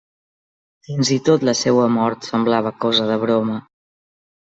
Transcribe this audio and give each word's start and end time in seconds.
Fins 0.87 1.11
i 1.17 1.19
tot 1.27 1.45
la 1.51 1.55
seua 1.61 1.85
mort 1.99 2.33
semblava 2.33 2.75
cosa 2.83 3.11
de 3.15 3.23
broma. 3.29 3.63